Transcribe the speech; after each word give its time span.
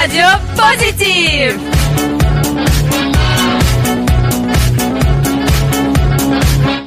radio 0.00 0.24
positive. 0.56 1.60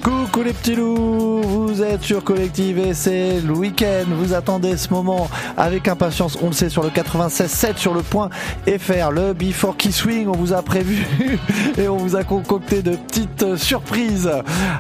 Coucou 0.02 0.42
les 0.42 0.54
petits 0.54 0.74
loups, 0.74 1.42
vous 1.44 1.84
êtes 1.84 2.02
sur 2.02 2.24
Collective 2.24 2.80
et 2.80 2.96
c'est 2.96 3.40
le 3.42 3.54
week-end. 3.54 4.06
Vous 4.18 4.34
attendez 4.34 4.78
ce 4.78 4.92
moment 4.92 5.30
avec 5.58 5.88
impatience. 5.88 6.38
On 6.42 6.48
le 6.48 6.54
sait 6.54 6.70
sur 6.70 6.84
le 6.84 6.90
96.7 6.90 7.78
sur 7.78 7.94
le 7.94 8.02
point 8.02 8.30
FR, 8.68 9.12
le 9.12 9.34
Before 9.34 9.78
Key 9.78 9.92
Swing. 9.92 10.28
On 10.28 10.38
vous 10.38 10.54
a 10.54 10.62
prévu 10.62 11.06
et 11.78 11.88
on 11.88 11.98
vous 11.98 12.16
a 12.16 12.24
concocté 12.24 12.82
de 12.82 12.96
petites 12.96 13.56
surprises. 13.56 14.30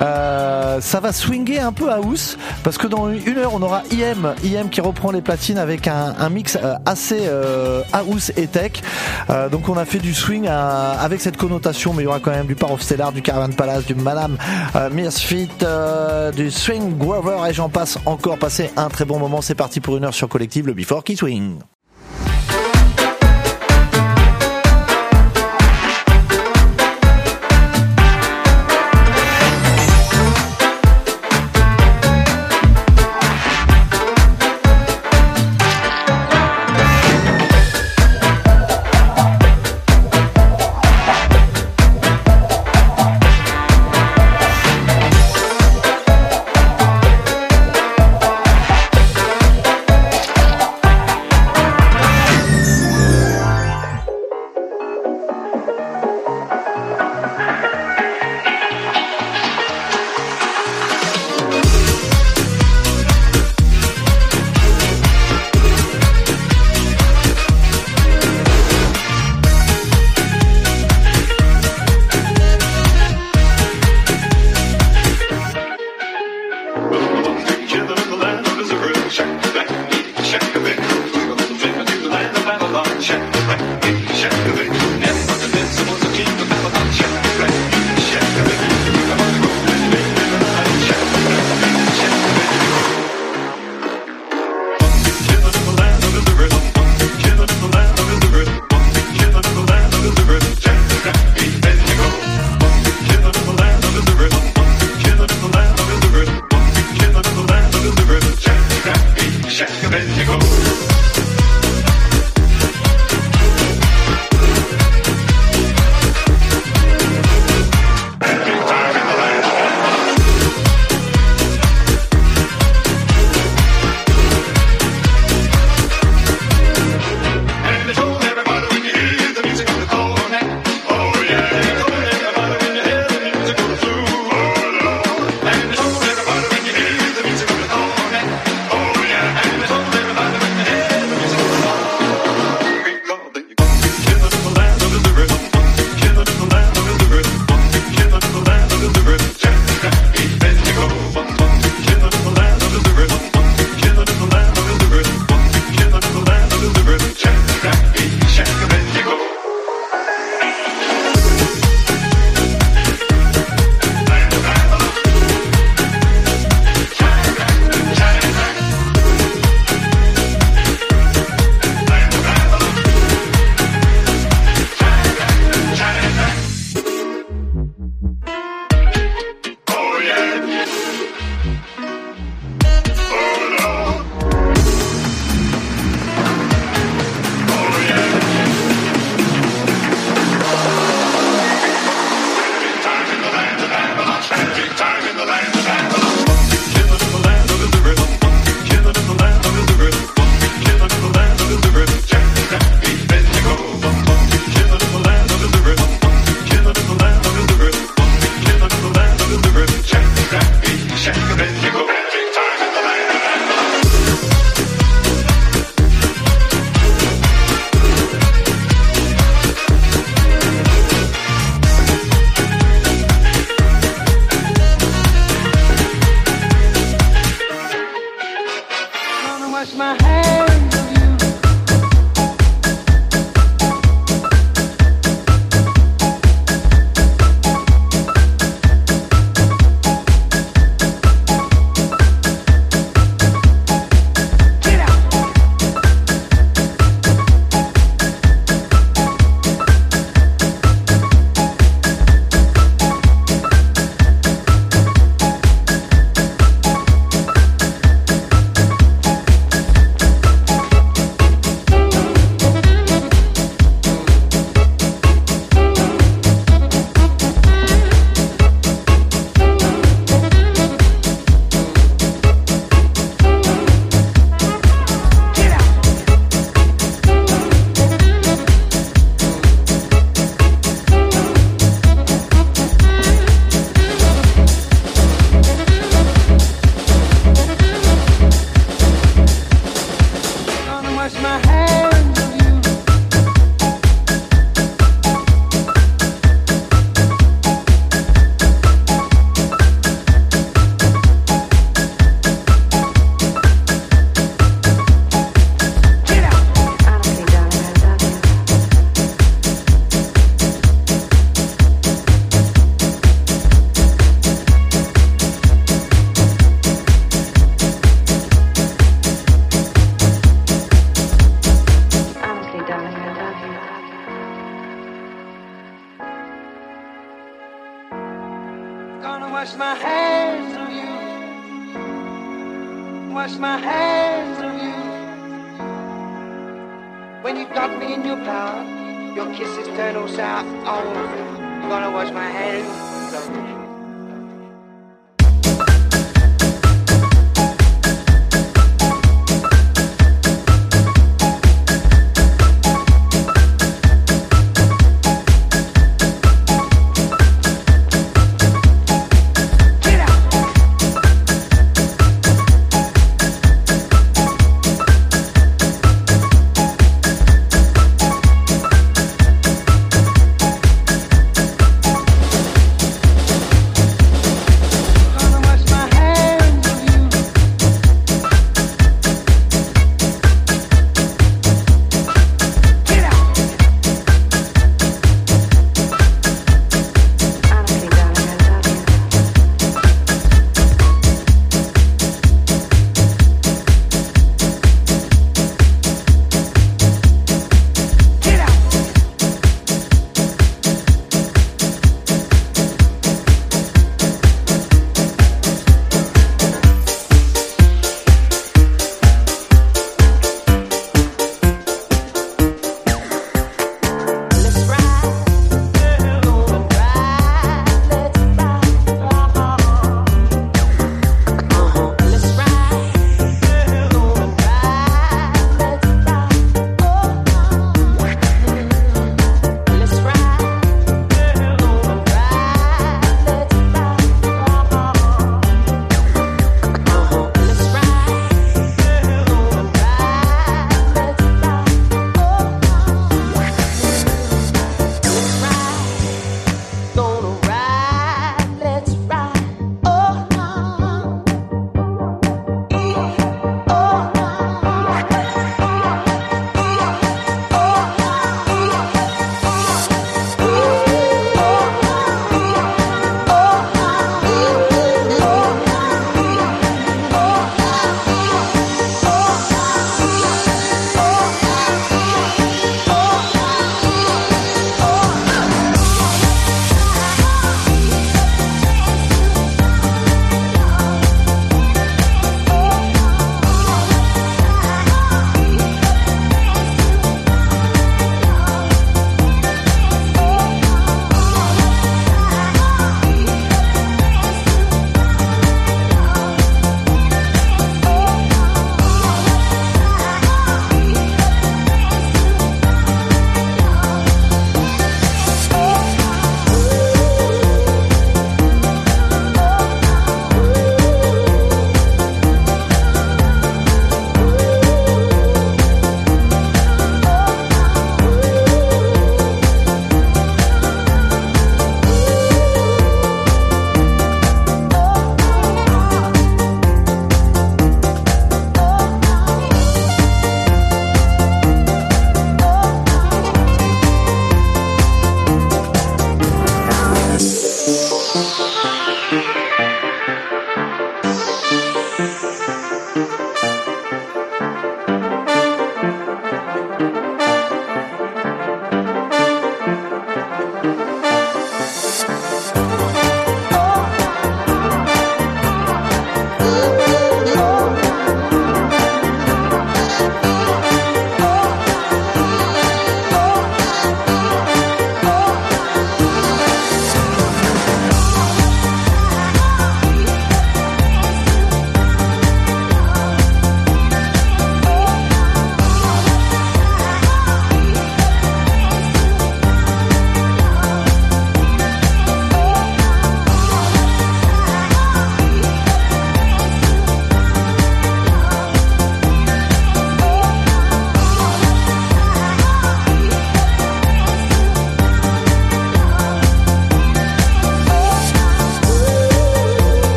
Euh, 0.00 0.80
ça 0.80 1.00
va 1.00 1.12
swinger 1.12 1.60
un 1.60 1.72
peu 1.72 1.90
à 1.90 1.96
house 1.96 2.36
parce 2.62 2.78
que 2.78 2.86
dans 2.86 3.10
une 3.10 3.38
heure 3.38 3.54
on 3.54 3.62
aura 3.62 3.82
IM, 3.90 4.34
IM 4.44 4.68
qui 4.70 4.80
reprend 4.80 5.10
les 5.10 5.20
platines 5.20 5.58
avec 5.58 5.88
un, 5.88 6.28
mix 6.30 6.56
euh, 6.62 6.74
assez 6.84 7.20
euh, 7.22 7.82
house 7.92 8.32
et 8.36 8.46
tech. 8.46 8.72
Euh, 9.30 9.48
donc 9.48 9.68
on 9.68 9.76
a 9.76 9.84
fait 9.84 9.98
du 9.98 10.14
swing 10.14 10.46
avec 10.48 11.20
cette 11.20 11.36
connotation, 11.36 11.92
mais 11.92 12.02
il 12.02 12.06
y 12.06 12.08
aura 12.08 12.20
quand 12.20 12.30
même 12.30 12.46
du 12.46 12.54
Par 12.54 12.72
of 12.72 12.82
Stellar, 12.82 13.12
du 13.12 13.22
Caravan 13.22 13.52
Palace, 13.52 13.84
du 13.84 13.94
Madame 13.94 14.36
Misfit, 14.92 15.48
du 16.36 16.50
Swing 16.50 16.96
Grover 16.96 17.38
et 17.48 17.52
j'en 17.52 17.68
passe 17.68 17.98
encore. 18.06 18.38
Passez 18.38 18.70
un 18.76 18.88
très 18.88 19.04
bon 19.04 19.18
moment. 19.18 19.40
C'est 19.40 19.54
parti 19.54 19.80
pour 19.80 19.96
une 19.96 20.04
heure 20.04 20.14
sur 20.14 20.28
Le 20.64 20.72
Before 20.72 21.04
Key 21.04 21.16
Swing. 21.16 21.75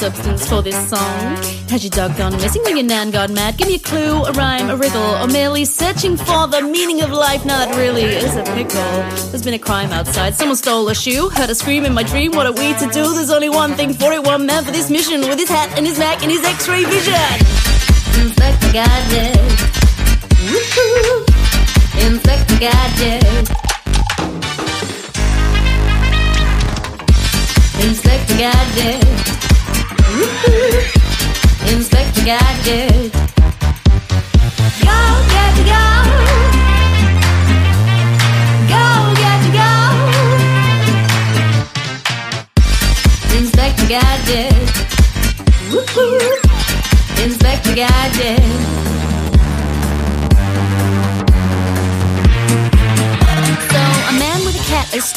Substance 0.00 0.48
for 0.48 0.62
this 0.62 0.88
song. 0.88 1.36
Has 1.68 1.84
your 1.84 1.90
dog 1.90 2.16
gone 2.16 2.32
missing 2.32 2.62
or 2.64 2.70
your 2.70 2.82
nan 2.82 3.10
gone 3.10 3.34
mad? 3.34 3.58
Give 3.58 3.68
me 3.68 3.74
a 3.74 3.78
clue, 3.78 4.24
a 4.24 4.32
rhyme, 4.32 4.70
a 4.70 4.76
riddle, 4.76 5.10
or 5.20 5.26
merely 5.26 5.66
searching 5.66 6.16
for 6.16 6.46
the 6.46 6.62
meaning 6.62 7.02
of 7.02 7.10
life. 7.10 7.44
Now 7.44 7.58
that 7.66 7.76
really 7.76 8.04
is 8.04 8.34
a 8.34 8.42
pickle. 8.56 8.92
There's 9.28 9.42
been 9.42 9.52
a 9.52 9.58
crime 9.58 9.90
outside. 9.92 10.34
Someone 10.34 10.56
stole 10.56 10.88
a 10.88 10.94
shoe. 10.94 11.28
Heard 11.28 11.50
a 11.50 11.54
scream 11.54 11.84
in 11.84 11.92
my 11.92 12.02
dream. 12.02 12.32
What 12.32 12.46
are 12.46 12.52
we 12.52 12.72
to 12.80 12.86
do? 12.86 13.12
There's 13.12 13.28
only 13.28 13.50
one 13.50 13.74
thing 13.74 13.92
for 13.92 14.10
it. 14.10 14.24
One 14.24 14.46
man 14.46 14.64
for 14.64 14.70
this 14.70 14.88
mission 14.88 15.20
with 15.20 15.38
his 15.38 15.50
hat 15.50 15.68
and 15.76 15.86
his 15.86 15.98
Mac 15.98 16.22
and 16.22 16.30
his 16.32 16.42
X-ray 16.44 16.84
vision. 16.84 17.30
Inspector 18.24 18.72
Gadget. 18.72 19.36
Woohoo! 20.48 21.28
Inspector 22.08 22.58
Gadget. 22.58 23.50
Inspector 27.84 28.36
Gadget. 28.38 29.09
Inspector 32.30 32.60
Gadget. 32.64 32.99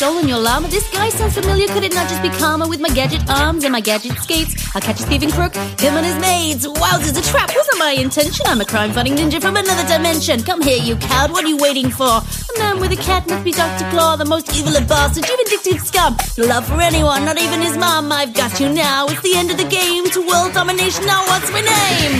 Stolen 0.03 0.27
your 0.27 0.37
llama. 0.39 0.67
This 0.67 0.89
guy 0.89 1.07
sounds 1.07 1.33
familiar. 1.33 1.65
Could 1.67 1.85
it 1.85 1.93
not 1.95 2.09
just 2.09 2.21
be 2.21 2.27
karma 2.27 2.67
with 2.67 2.81
my 2.81 2.89
gadget 2.89 3.23
arms 3.29 3.63
and 3.63 3.71
my 3.71 3.79
gadget 3.79 4.17
skates? 4.19 4.53
I'll 4.75 4.81
catch 4.81 4.99
a 4.99 5.05
thieving 5.05 5.31
crook, 5.31 5.55
him 5.55 5.95
and 5.95 6.05
his 6.05 6.19
maids. 6.19 6.67
Wowzers, 6.67 7.17
a 7.17 7.23
trap 7.31 7.49
wasn't 7.55 7.79
my 7.79 7.91
intention. 7.91 8.45
I'm 8.45 8.59
a 8.59 8.65
crime 8.65 8.91
fighting 8.91 9.15
ninja 9.15 9.39
from 9.39 9.55
another 9.55 9.87
dimension. 9.87 10.43
Come 10.43 10.61
here, 10.61 10.83
you 10.83 10.97
coward. 10.97 11.31
What 11.31 11.45
are 11.45 11.47
you 11.47 11.55
waiting 11.55 11.89
for? 11.89 12.19
A 12.19 12.53
man 12.59 12.81
with 12.81 12.91
a 12.91 12.97
cat 12.97 13.29
must 13.29 13.45
be 13.45 13.53
Dr. 13.53 13.89
Claw, 13.91 14.17
the 14.17 14.25
most 14.25 14.53
evil 14.57 14.75
of 14.75 14.85
bastards. 14.89 15.29
You 15.29 15.37
vindictive 15.37 15.79
scum. 15.87 16.17
No 16.37 16.47
love 16.47 16.67
for 16.67 16.81
anyone, 16.81 17.23
not 17.23 17.39
even 17.39 17.61
his 17.61 17.77
mom. 17.77 18.11
I've 18.11 18.33
got 18.33 18.59
you 18.59 18.67
now. 18.67 19.07
It's 19.07 19.21
the 19.21 19.35
end 19.35 19.51
of 19.51 19.57
the 19.57 19.69
game. 19.79 20.03
To 20.15 20.19
world 20.27 20.51
domination. 20.51 21.05
Now 21.05 21.23
what's 21.31 21.49
my 21.49 21.61
name? 21.61 22.19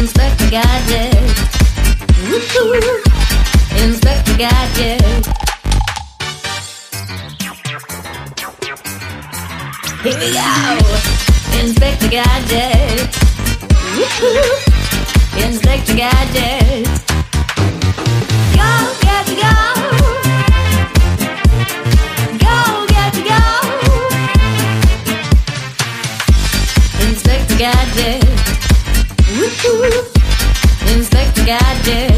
Inspector 0.00 0.50
Gadget. 0.50 1.14
Inspector 3.86 4.36
Gadget. 4.36 5.47
Here 10.04 10.14
we 10.16 10.32
go. 10.32 10.78
Inspector 11.58 12.08
Gadget. 12.08 13.00
Inspector 15.44 15.94
Gadget. 15.96 16.86
Go, 18.54 18.70
get 19.02 19.26
to 19.26 19.34
go. 19.34 19.54
Go, 22.38 22.86
get 22.86 23.12
to 23.14 23.22
Gadget. 27.58 28.24
Inspector 30.94 31.44
Gadget. 31.44 32.17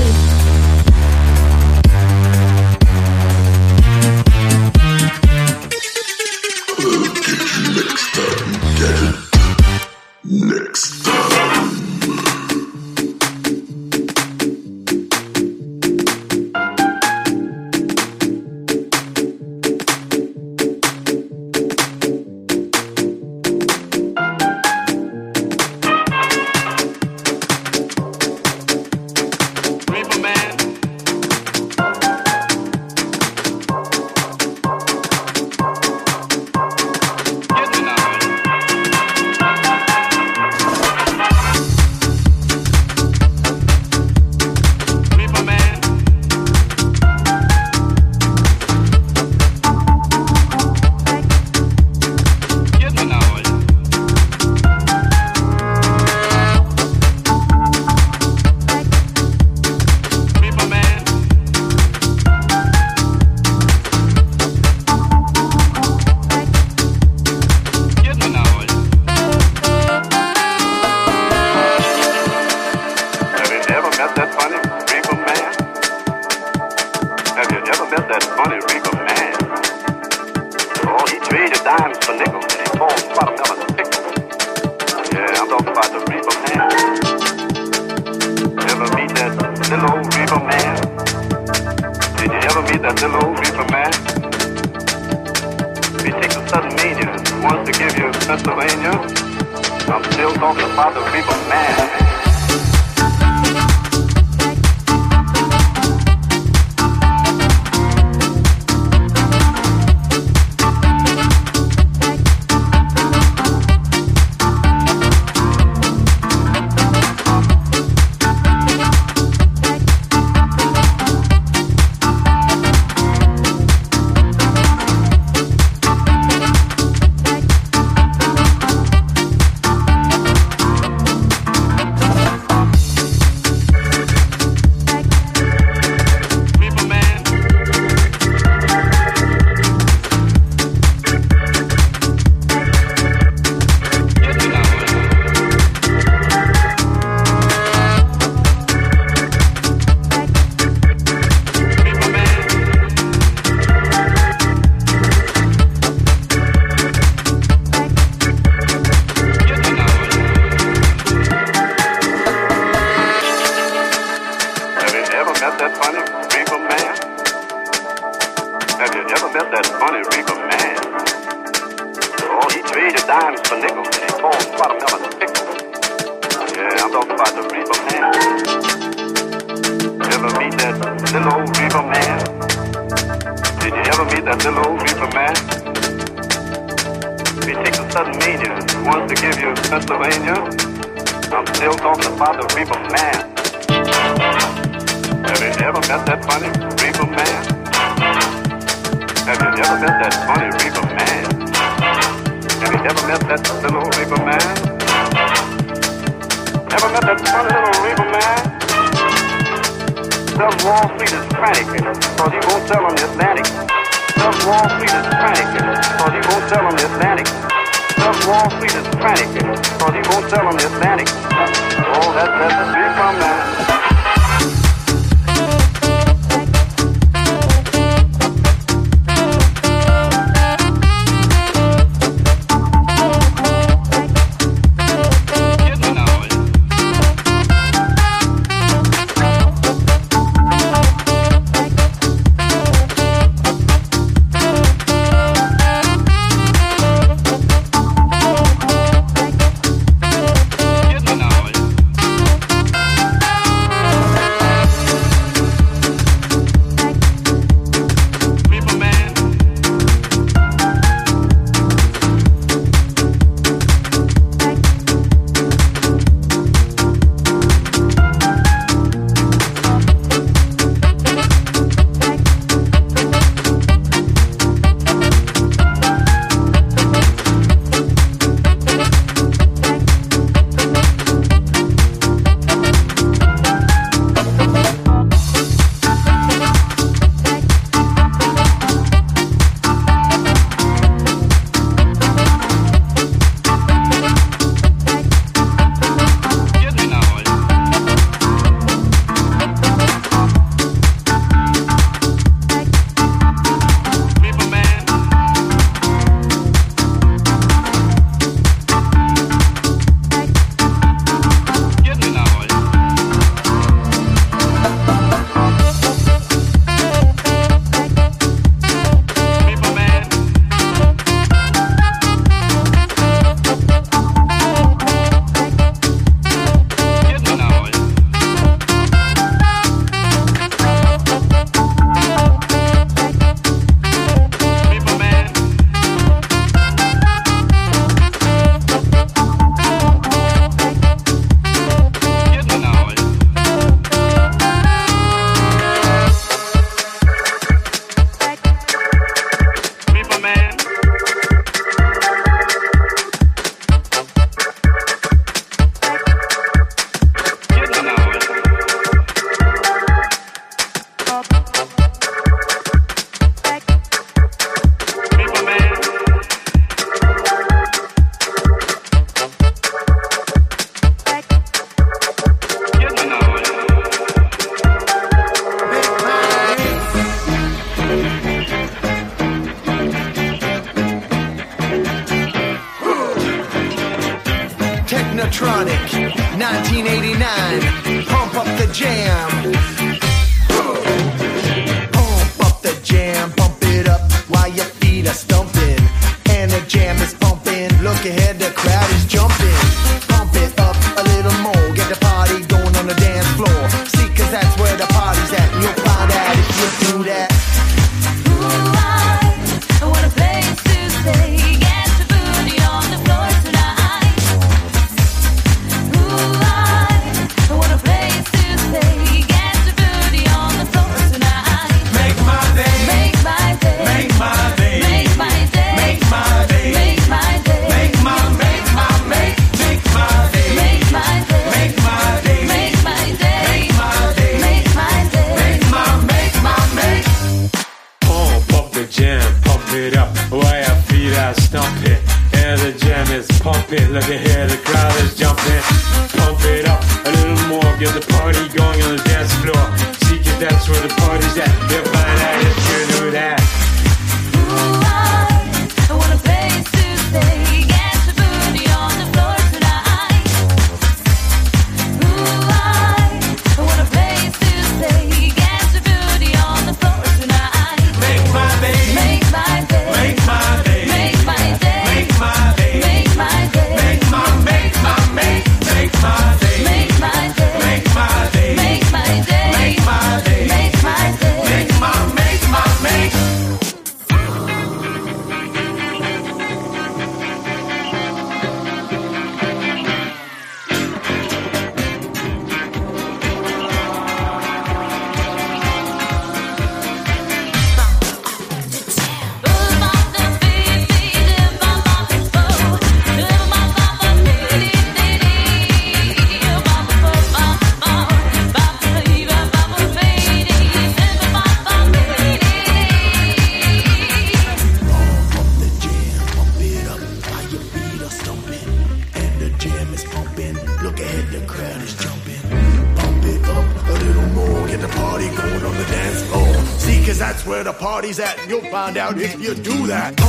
Out 529.11 529.21
if 529.21 529.41
you 529.41 529.55
do 529.55 529.87
that. 529.87 530.20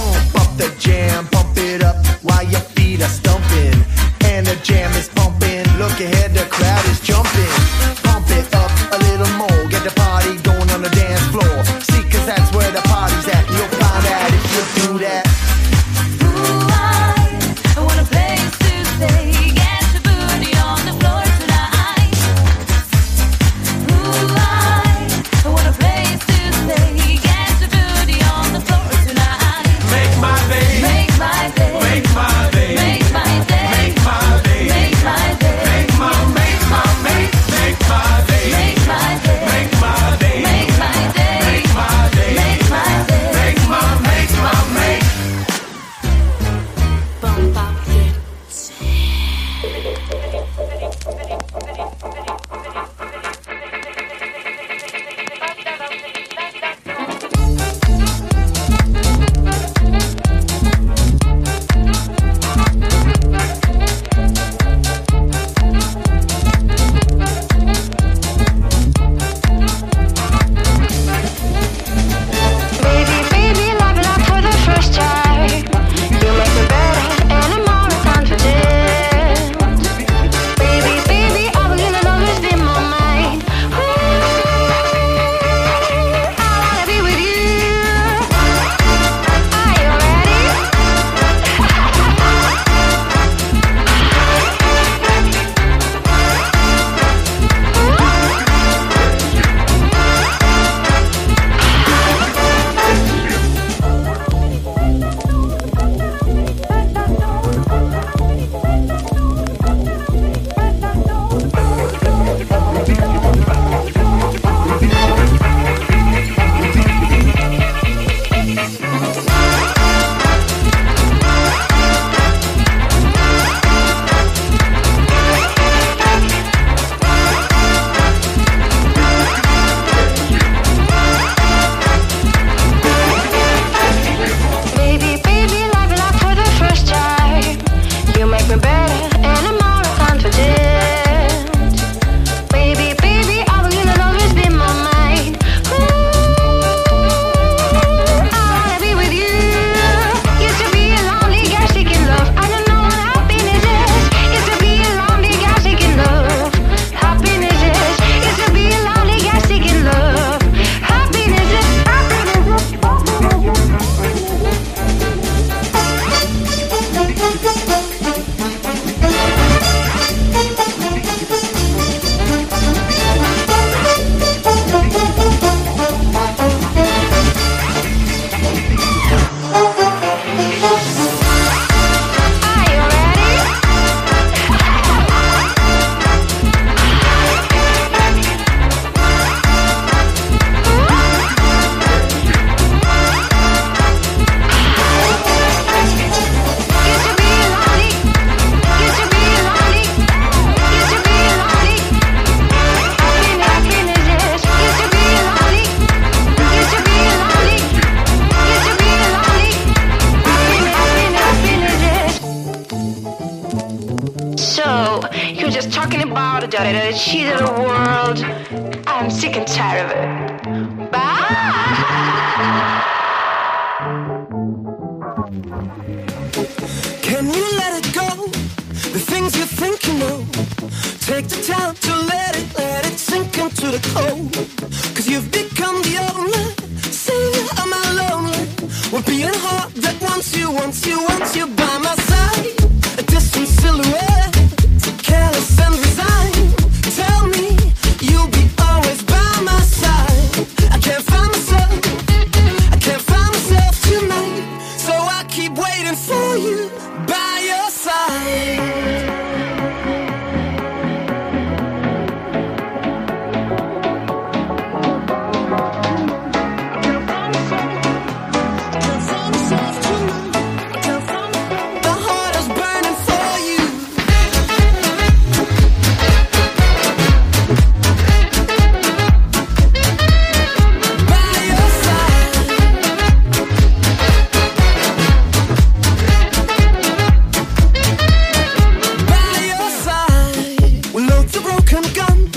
and 291.84 291.96
gun. 291.96 292.32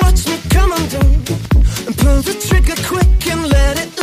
Watch 0.00 0.26
me 0.26 0.38
come 0.50 0.72
undone 0.72 1.22
and 1.86 1.96
pull 1.96 2.20
the 2.22 2.34
trigger 2.46 2.76
quick 2.86 3.26
and 3.26 3.48
let 3.48 3.78
it. 3.78 3.93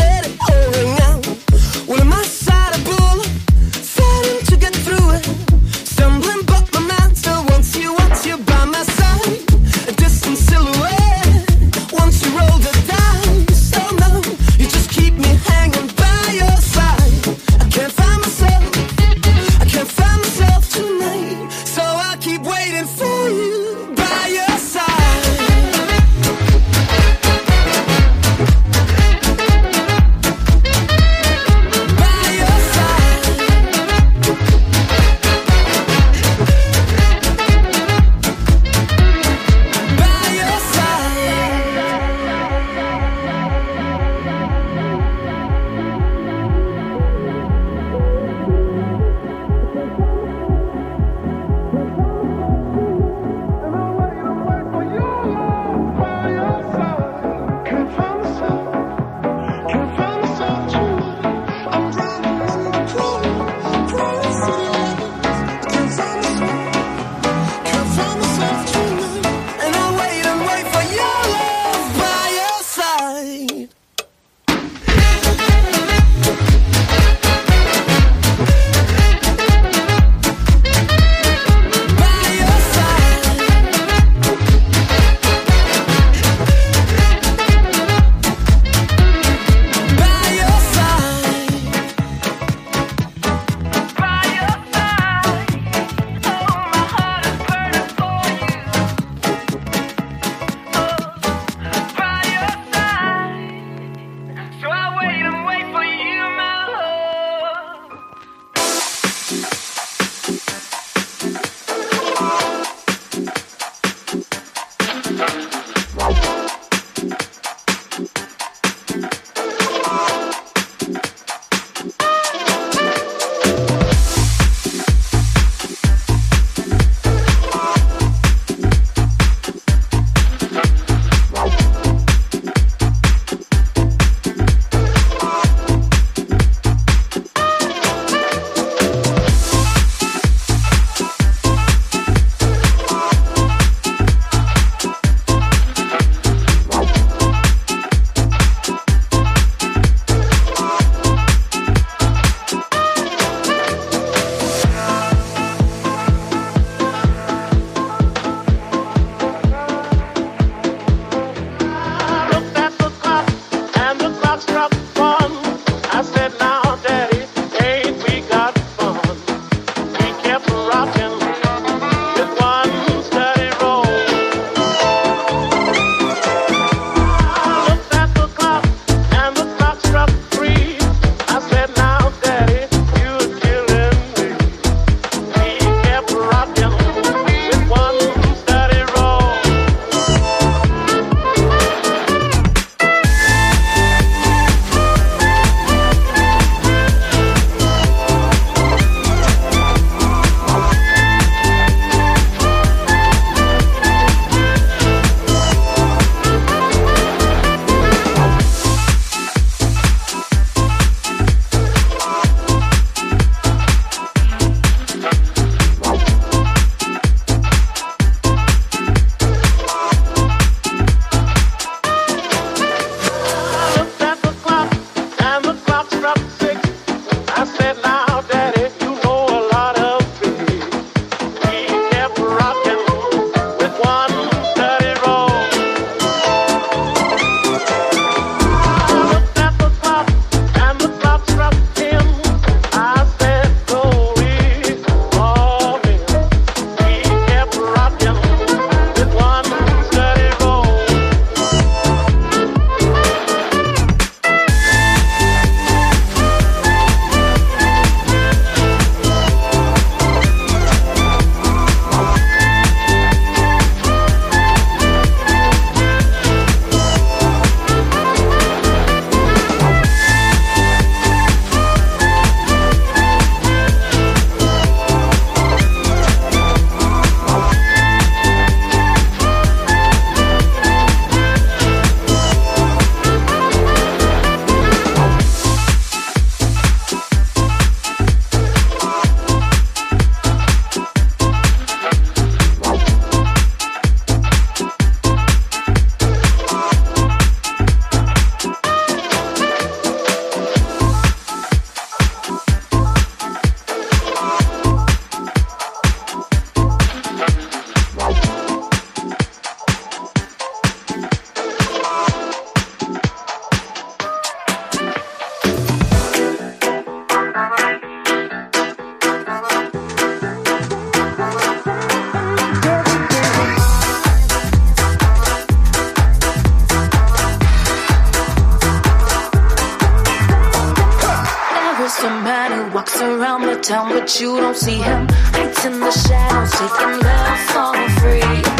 around 333.11 333.41
the 333.41 333.59
town, 333.59 333.89
but 333.89 334.19
you 334.19 334.37
don't 334.37 334.55
see 334.55 334.77
him. 334.77 335.07
Hiding 335.33 335.73
in 335.73 335.79
the 335.79 335.91
shadows, 335.91 336.51
taking 336.51 336.99
love 336.99 337.39
for 337.51 337.89
free. 337.99 338.50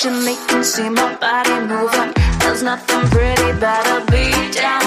Watching 0.00 0.24
me 0.24 0.36
can 0.46 0.62
see 0.62 0.88
my 0.88 1.16
body 1.16 1.50
moving. 1.66 2.14
There's 2.38 2.62
nothing 2.62 3.00
pretty, 3.10 3.58
better 3.58 4.06
be 4.12 4.30
down. 4.52 4.77